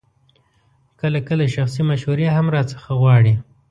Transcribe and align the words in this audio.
کله 0.99 1.19
کله 1.27 1.45
شخصي 1.55 1.81
مشورې 1.89 2.27
هم 2.35 2.45
راڅخه 2.55 2.91
غواړي. 3.01 3.33